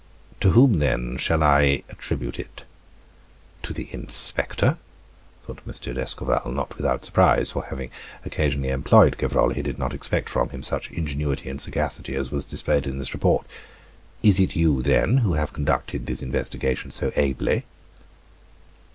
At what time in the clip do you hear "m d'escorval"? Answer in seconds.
5.67-6.51